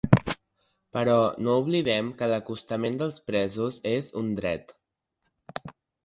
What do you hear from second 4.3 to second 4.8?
dret.